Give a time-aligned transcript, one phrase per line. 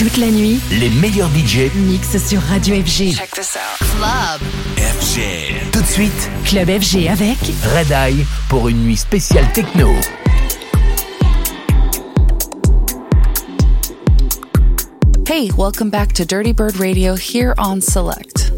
[0.00, 3.12] Toute la nuit, les meilleurs DJ mixent sur Radio FG.
[3.12, 3.86] Check this out.
[3.98, 4.40] Club
[4.78, 5.70] FG.
[5.72, 7.36] Tout de suite, Club FG avec
[7.74, 9.90] Red Eye pour une nuit spéciale techno.
[15.28, 18.49] Hey, welcome back to Dirty Bird Radio here on Select.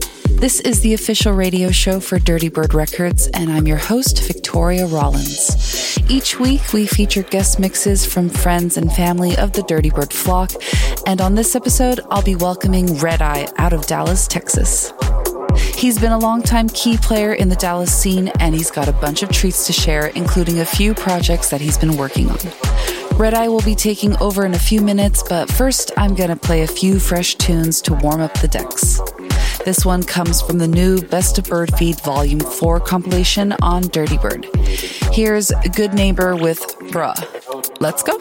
[0.43, 4.87] This is the official radio show for Dirty Bird Records, and I'm your host, Victoria
[4.87, 5.97] Rollins.
[6.11, 10.51] Each week, we feature guest mixes from friends and family of the Dirty Bird flock,
[11.07, 14.93] and on this episode, I'll be welcoming Red Eye out of Dallas, Texas.
[15.77, 19.23] He's been a longtime key player in the Dallas scene, and he's got a bunch
[19.23, 22.39] of treats to share, including a few projects that he's been working on.
[23.17, 26.63] Red Eye will be taking over in a few minutes, but first I'm gonna play
[26.63, 29.01] a few fresh tunes to warm up the decks.
[29.65, 34.19] This one comes from the new Best of Bird Feed Volume 4 compilation on Dirty
[34.19, 34.47] Bird.
[35.13, 37.15] Here's Good Neighbor with Bruh.
[37.81, 38.19] Let's go.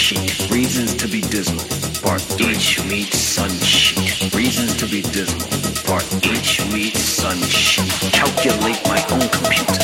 [0.05, 0.51] Sunshit.
[0.51, 1.65] Reasons to be dismal.
[2.03, 4.29] Part each meets sunshine.
[4.37, 5.47] Reasons to be dismal.
[5.83, 8.11] Part each meets sunshine.
[8.11, 9.74] Calculate my own computer.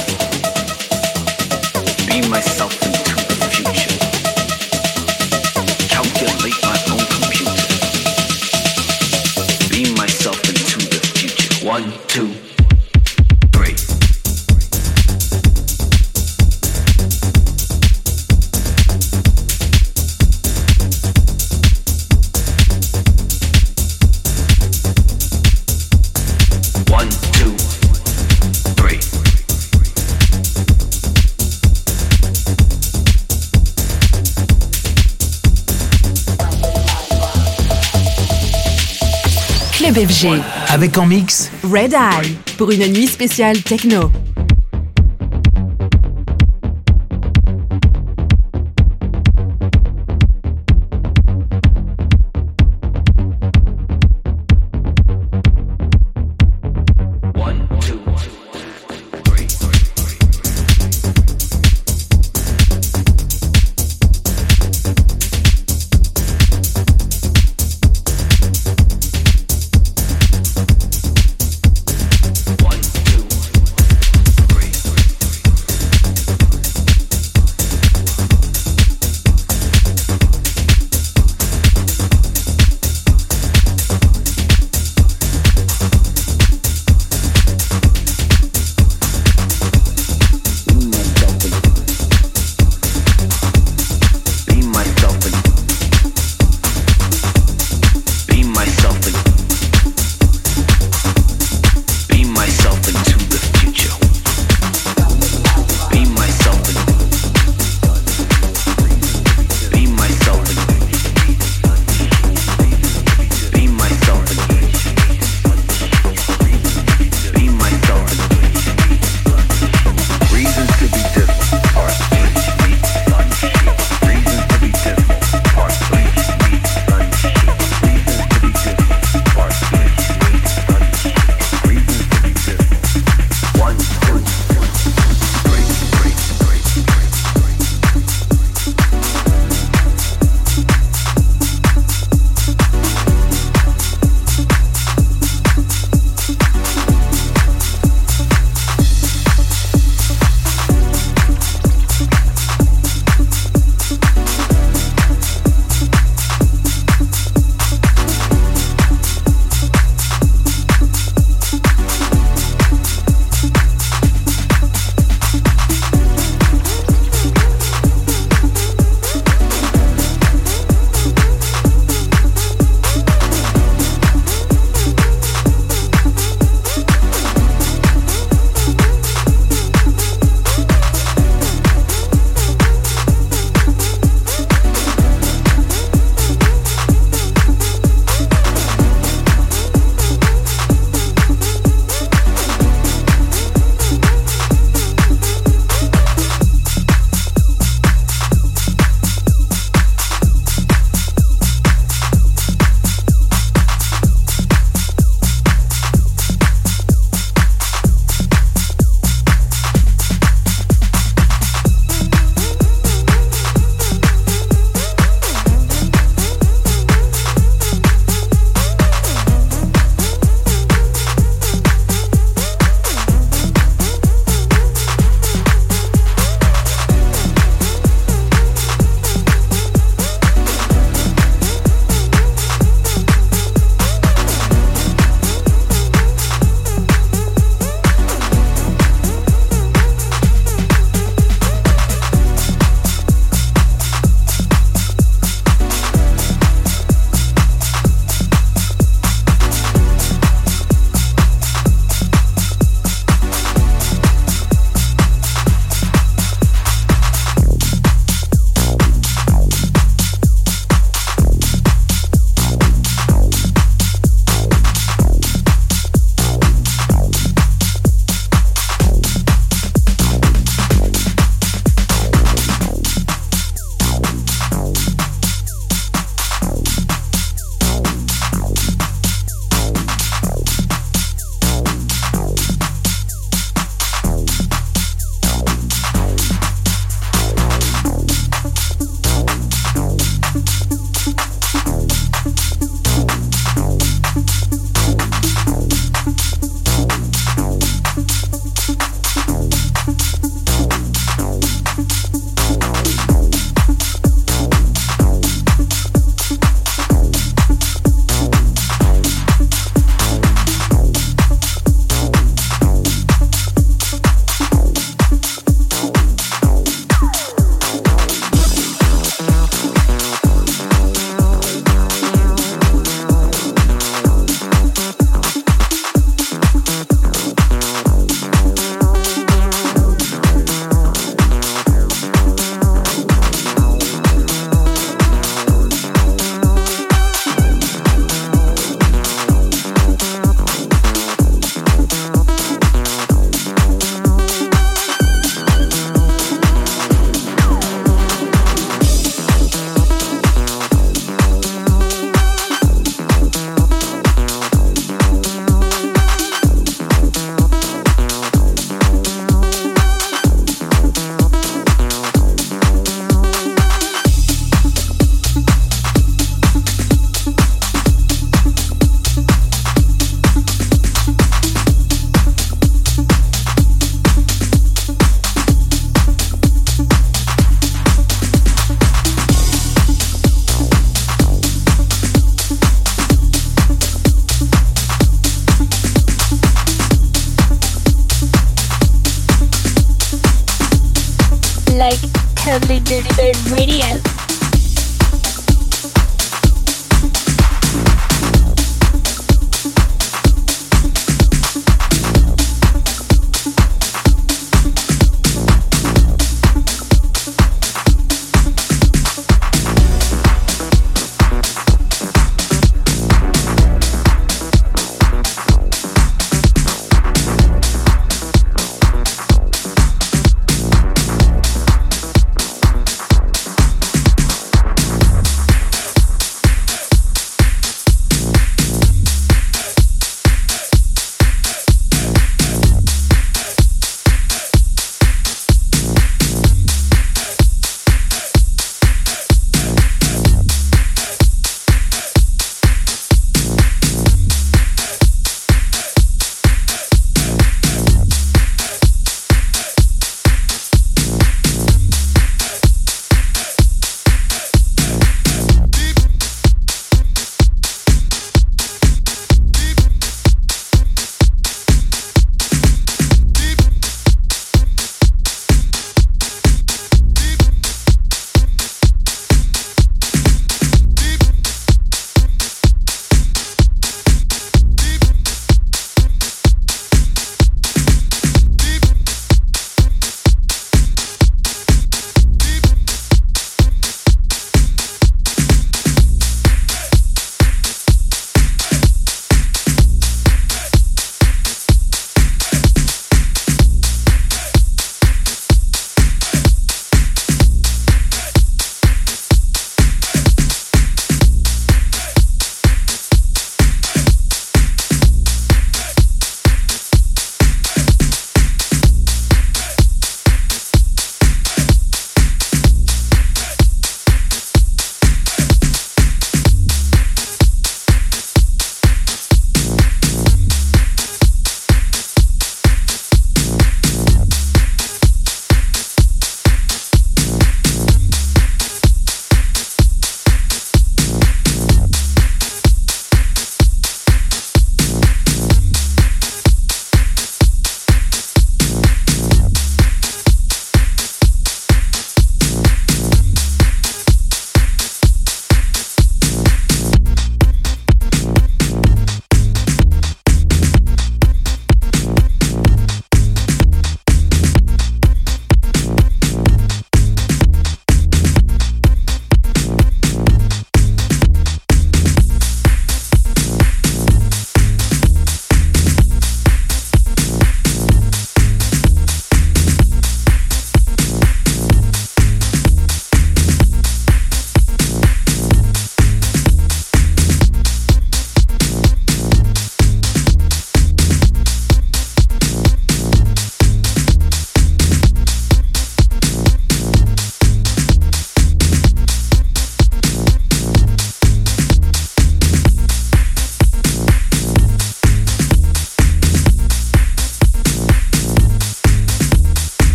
[40.70, 44.10] Avec en mix Red Eye pour une nuit spéciale techno.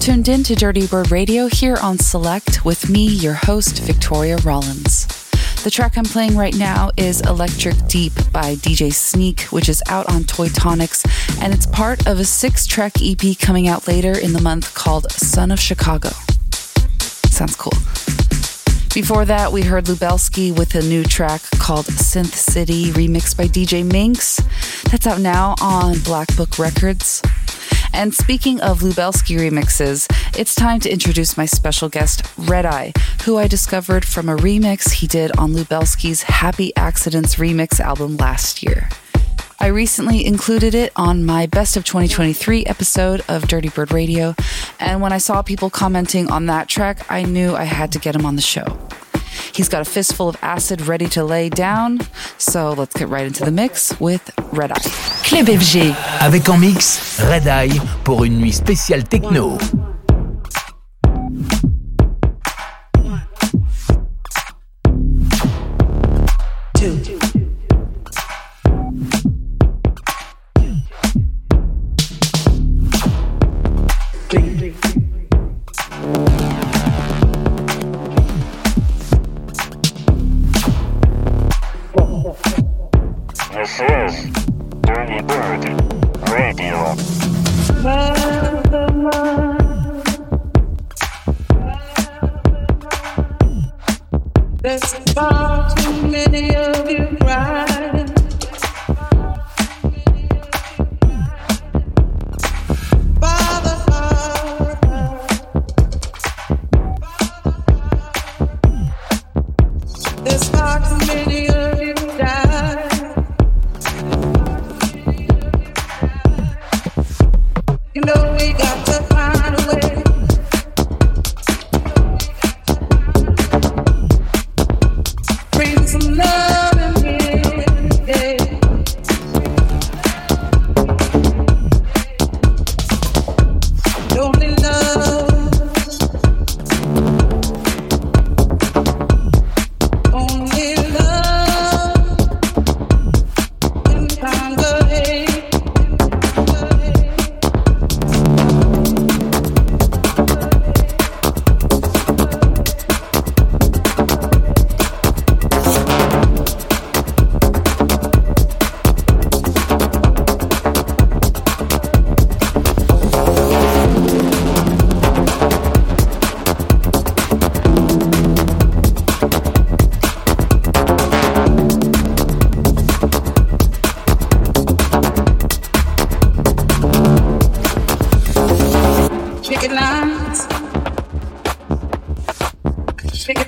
[0.00, 5.06] Tuned in to Dirty Bird Radio here on Select with me, your host, Victoria Rollins.
[5.62, 10.08] The track I'm playing right now is Electric Deep by DJ Sneak, which is out
[10.10, 11.04] on Toytonics,
[11.42, 15.12] and it's part of a six track EP coming out later in the month called
[15.12, 16.08] Son of Chicago.
[17.28, 17.78] Sounds cool.
[18.94, 23.84] Before that, we heard Lubelski with a new track called Synth City, remixed by DJ
[23.84, 24.40] Minx.
[24.90, 27.20] That's out now on Black Book Records.
[27.92, 30.06] And speaking of Lubelski remixes,
[30.38, 32.92] it's time to introduce my special guest, Red Eye,
[33.24, 38.62] who I discovered from a remix he did on Lubelski's Happy Accidents remix album last
[38.62, 38.88] year.
[39.58, 44.34] I recently included it on my Best of 2023 episode of Dirty Bird Radio,
[44.78, 48.14] and when I saw people commenting on that track, I knew I had to get
[48.14, 48.78] him on the show.
[49.52, 52.00] He's got a fistful of acid ready to lay down.
[52.38, 54.99] So let's get right into the mix with Red Eye.
[55.30, 55.94] Club FG.
[56.18, 59.58] Avec en mix Red Eye pour une nuit spéciale techno.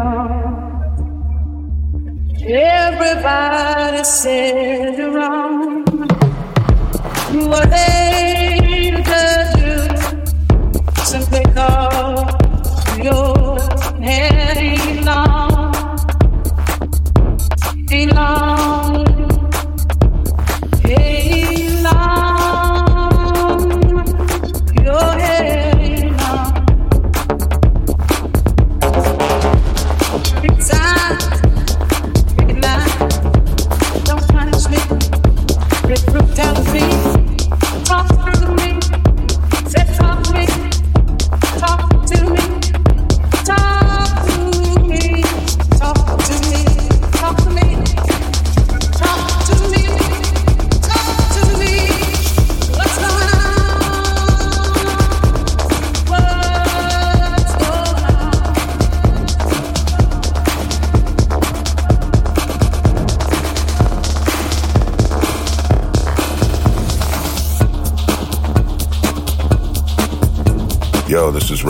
[0.00, 0.60] on?
[2.42, 5.84] Everybody says you're wrong.
[7.50, 9.22] What they to
[9.56, 12.29] do simply call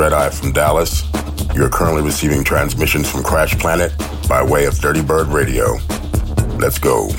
[0.01, 1.05] Red Eye from Dallas.
[1.55, 3.93] You're currently receiving transmissions from Crash Planet
[4.31, 5.75] by way of Dirty Bird Radio.
[6.57, 7.11] Let's go.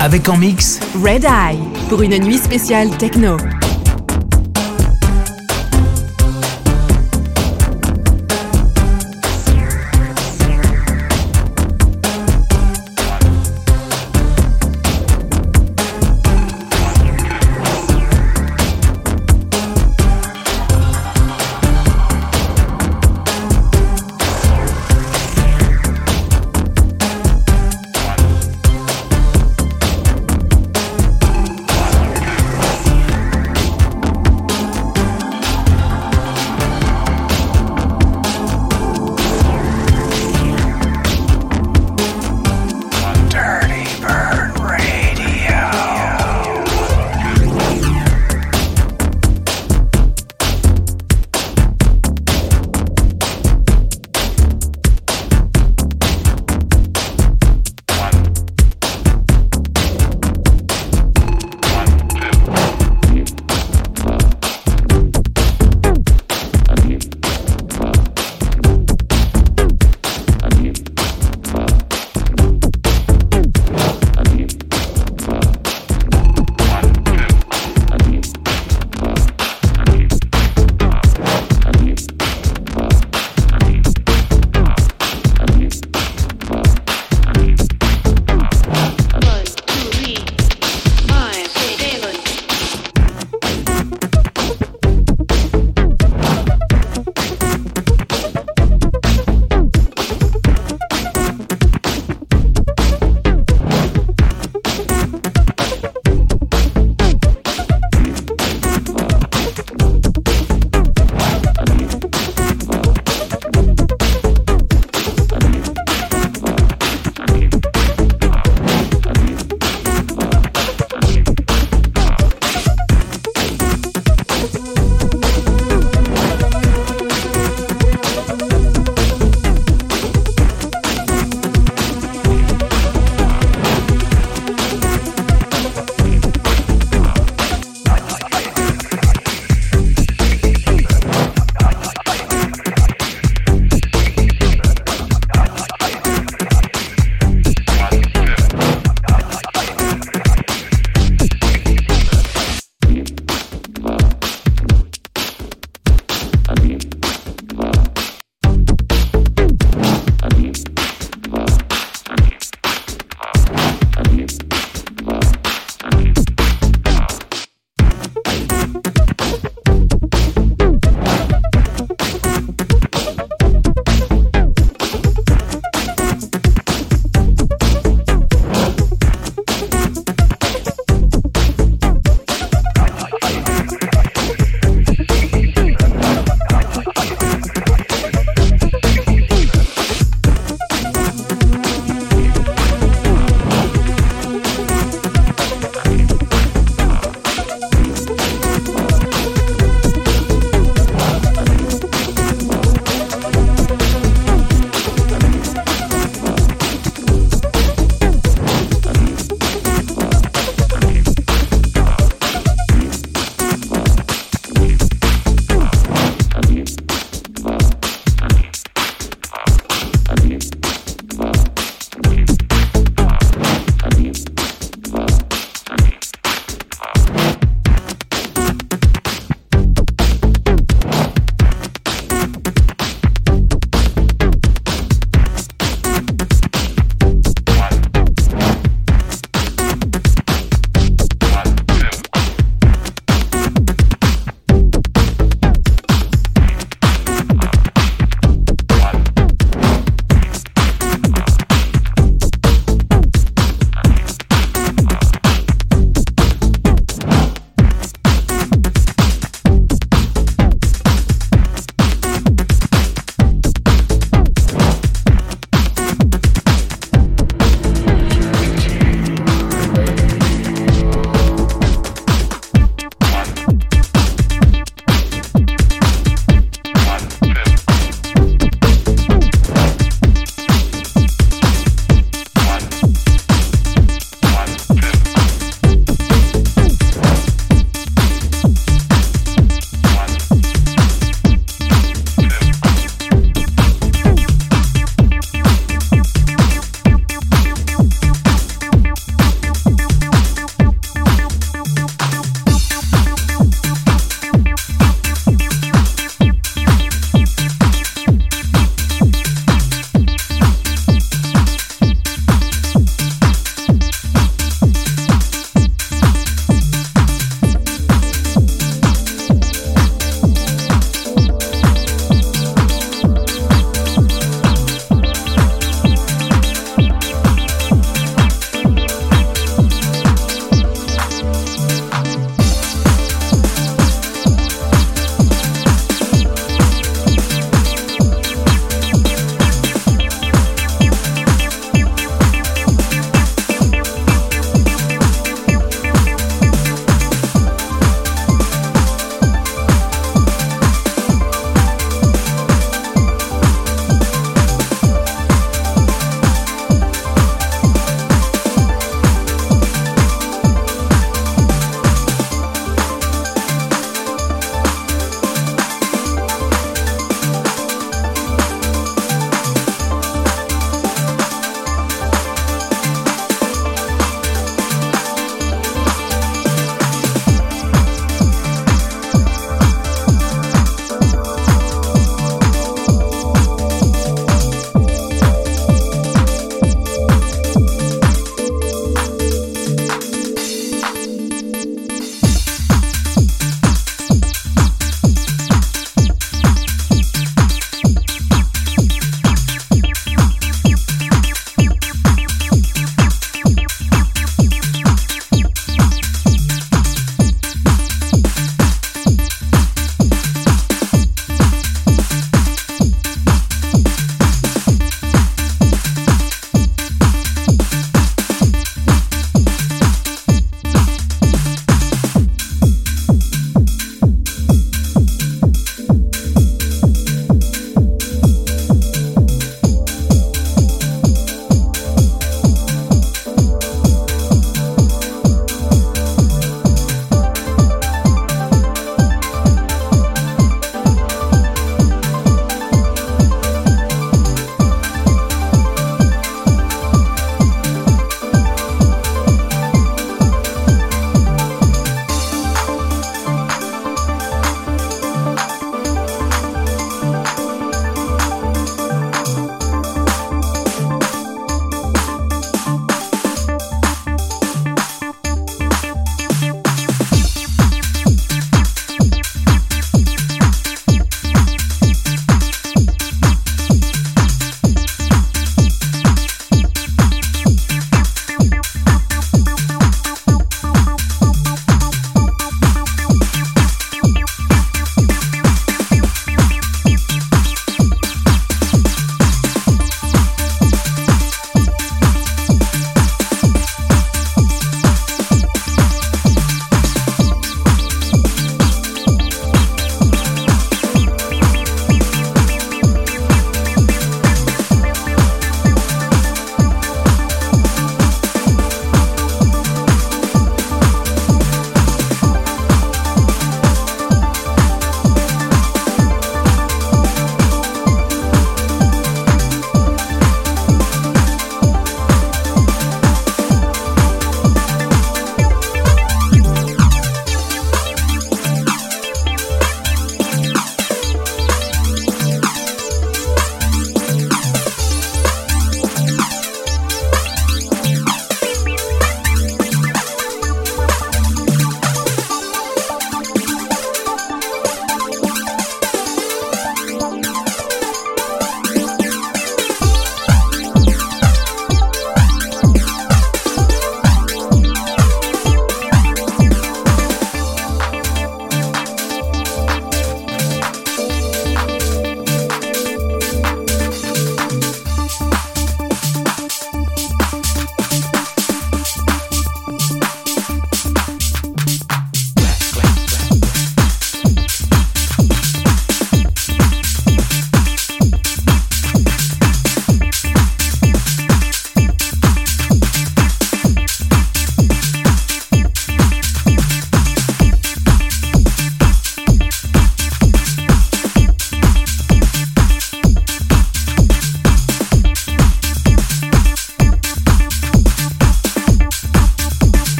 [0.00, 1.58] Avec en mix Red Eye
[1.88, 3.36] pour une nuit spéciale techno.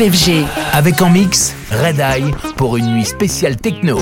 [0.00, 0.46] FG.
[0.72, 3.98] Avec en mix Red Eye pour une nuit spéciale techno.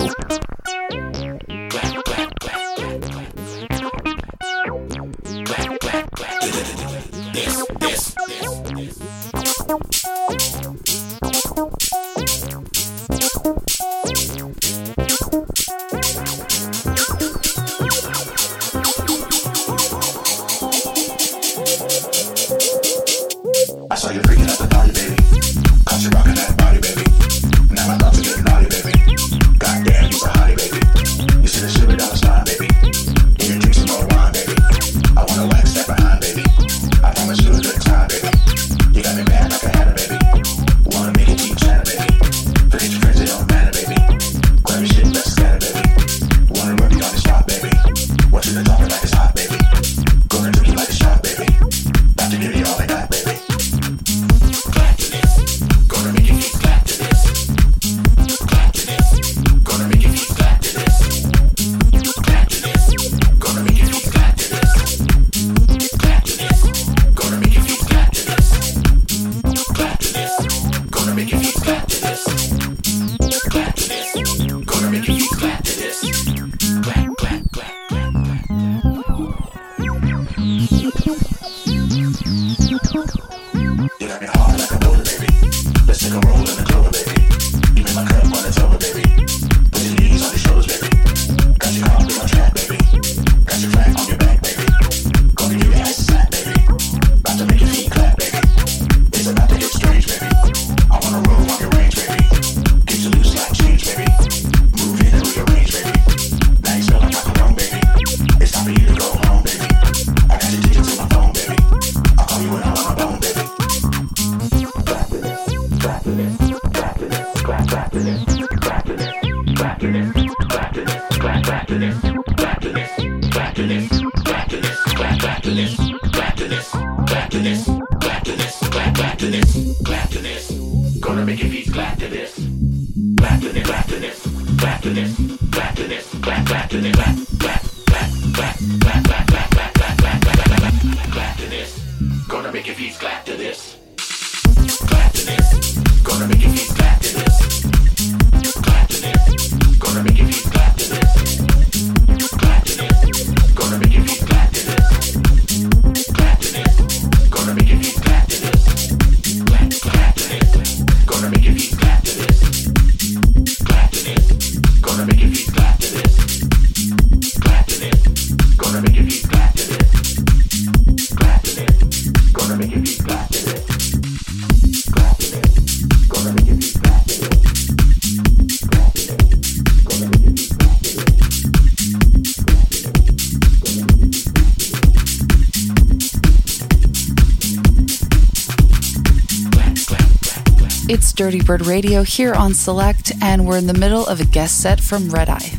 [191.19, 194.81] Dirty Bird Radio here on Select, and we're in the middle of a guest set
[194.81, 195.51] from Red Eye.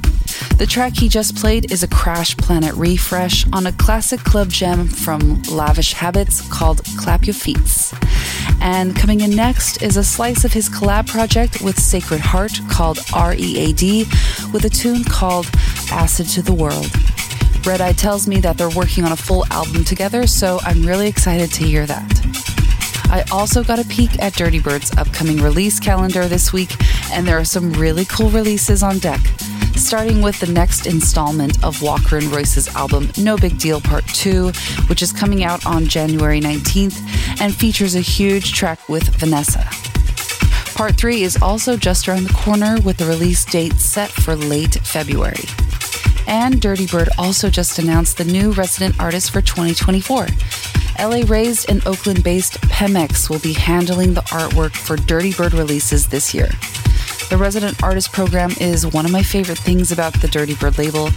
[0.57, 4.87] The track he just played is a Crash Planet refresh on a classic club gem
[4.87, 7.93] from Lavish Habits called Clap Your Feets.
[8.61, 12.99] And coming in next is a slice of his collab project with Sacred Heart called
[13.11, 14.07] READ
[14.53, 15.49] with a tune called
[15.91, 16.89] Acid to the World.
[17.65, 21.09] Red Eye tells me that they're working on a full album together, so I'm really
[21.09, 22.28] excited to hear that.
[23.09, 26.75] I also got a peek at Dirty Bird's upcoming release calendar this week,
[27.11, 29.19] and there are some really cool releases on deck.
[29.75, 34.51] Starting with the next installment of Walker and Royce's album No Big Deal Part 2,
[34.87, 39.67] which is coming out on January 19th and features a huge track with Vanessa.
[40.75, 44.75] Part 3 is also just around the corner with the release date set for late
[44.75, 45.45] February.
[46.27, 50.27] And Dirty Bird also just announced the new resident artist for 2024.
[50.99, 56.07] LA raised and Oakland based Pemex will be handling the artwork for Dirty Bird releases
[56.07, 56.49] this year.
[57.29, 61.09] The resident artist program is one of my favorite things about the Dirty Bird label,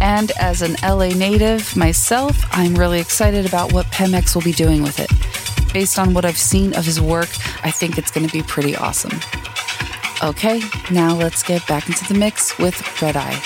[0.00, 4.82] and as an LA native myself, I'm really excited about what Pemex will be doing
[4.82, 5.10] with it.
[5.72, 7.28] Based on what I've seen of his work,
[7.62, 9.20] I think it's going to be pretty awesome.
[10.22, 13.40] Okay, now let's get back into the mix with Red Eye.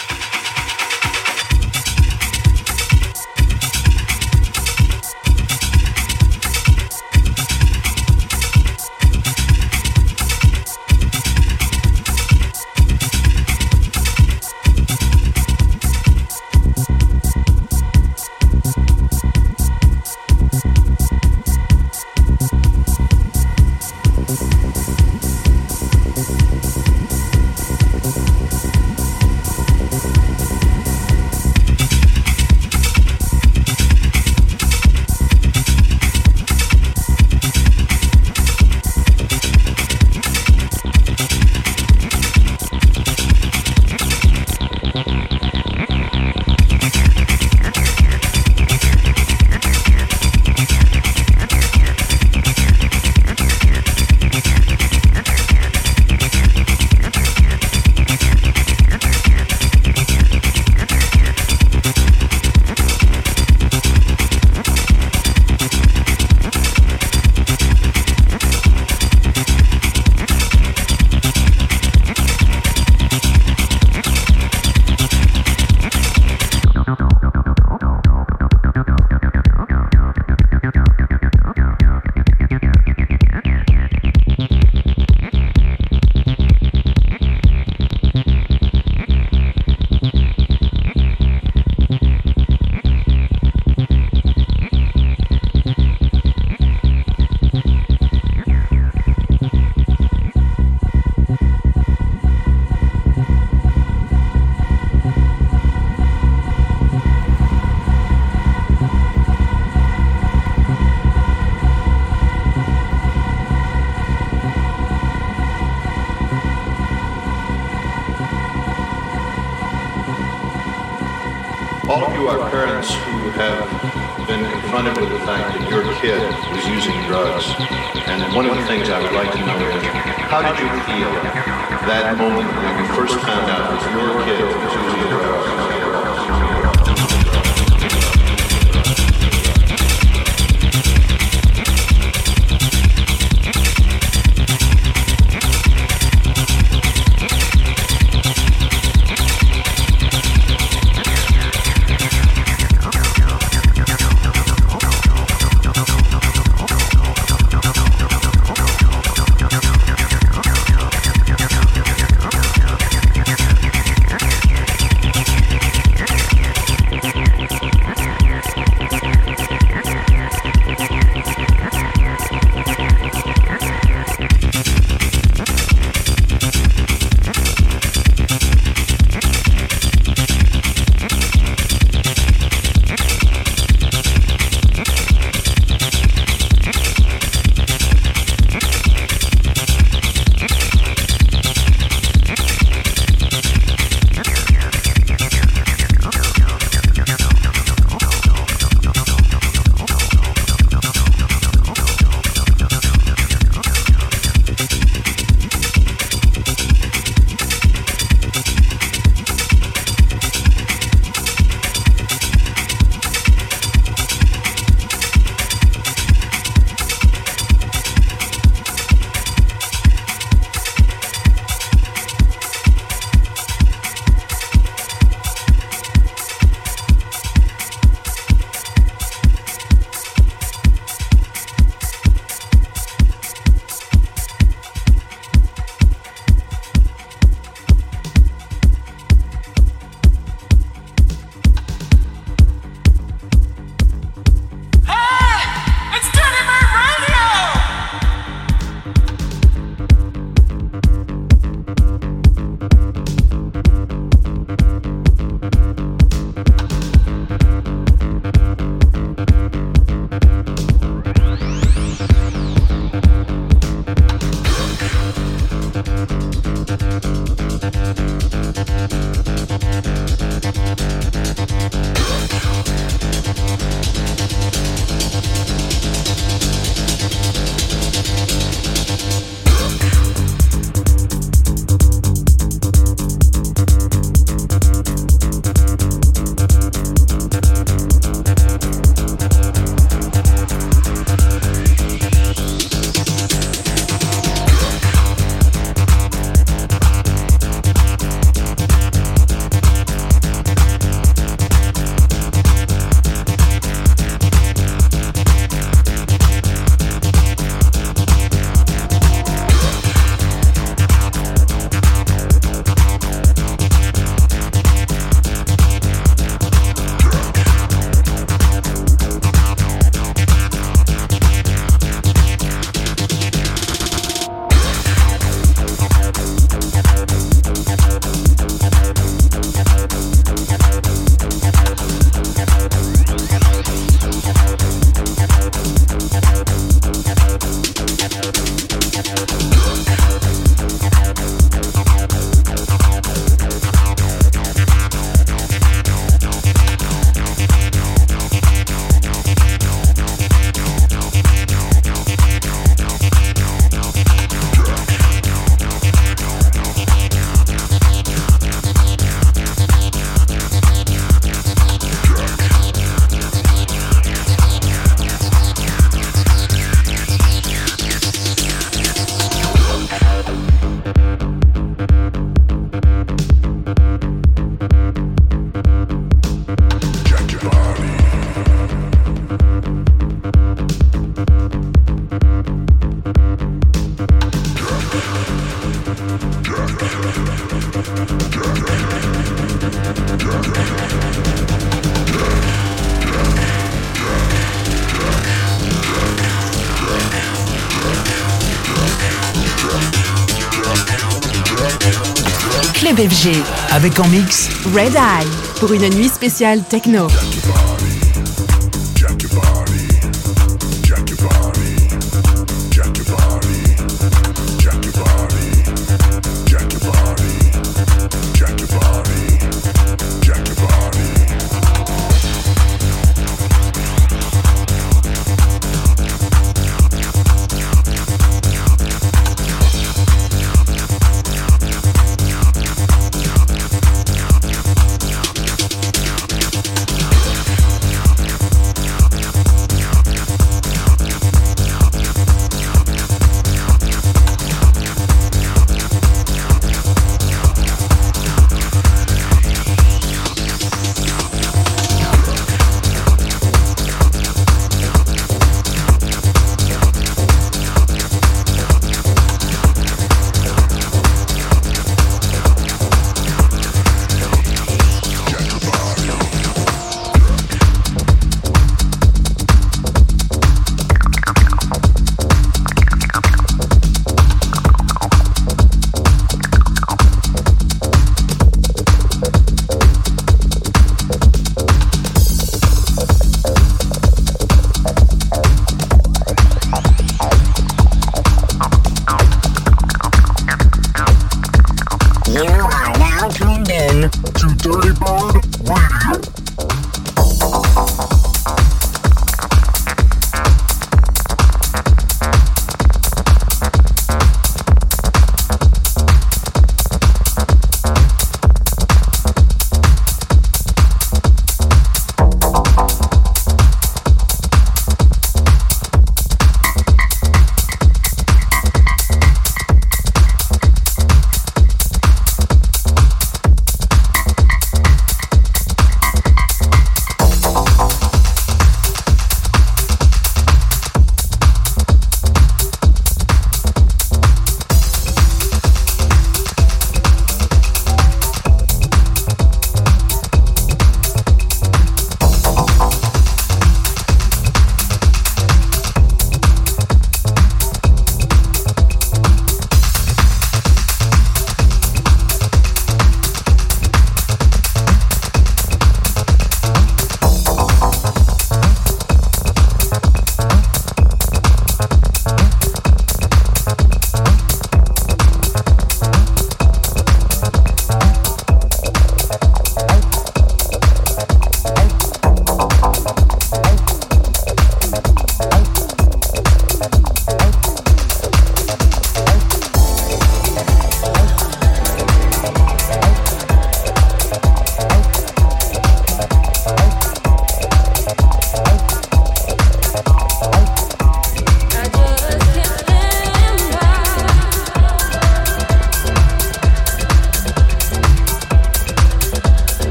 [403.72, 405.28] Avec en mix Red Eye
[405.60, 407.08] pour une nuit spéciale techno.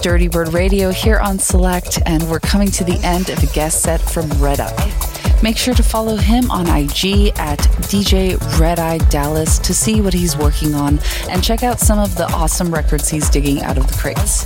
[0.00, 3.82] Dirty Bird Radio here on Select, and we're coming to the end of a guest
[3.82, 5.38] set from Red Eye.
[5.42, 10.14] Make sure to follow him on IG at DJ Red Eye Dallas to see what
[10.14, 13.86] he's working on and check out some of the awesome records he's digging out of
[13.86, 14.44] the crates.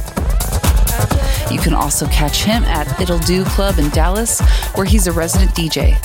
[1.51, 4.41] You can also catch him at It'll Do Club in Dallas,
[4.75, 5.99] where he's a resident DJ.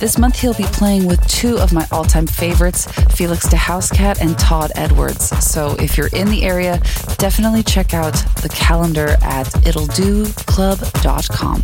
[0.00, 4.20] This month, he'll be playing with two of my all time favorites, Felix da Housecat
[4.20, 5.28] and Todd Edwards.
[5.44, 6.78] So if you're in the area,
[7.18, 11.62] definitely check out the calendar at it'lldoclub.com.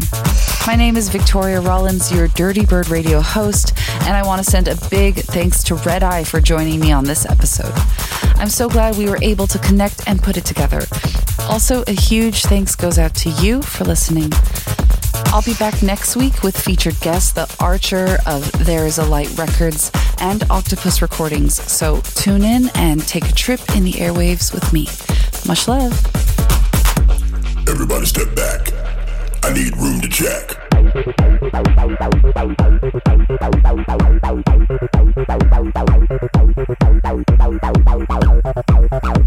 [0.67, 3.73] My name is Victoria Rollins, your Dirty Bird Radio host,
[4.03, 7.05] and I want to send a big thanks to Red Eye for joining me on
[7.05, 7.73] this episode.
[8.39, 10.83] I'm so glad we were able to connect and put it together.
[11.49, 14.31] Also, a huge thanks goes out to you for listening.
[15.33, 19.31] I'll be back next week with featured guest the Archer of There Is a Light
[19.39, 21.55] Records and Octopus Recordings.
[21.71, 24.89] So tune in and take a trip in the airwaves with me.
[25.47, 25.93] Much love.
[27.69, 28.73] Everybody step back.
[29.45, 30.57] I need room to check.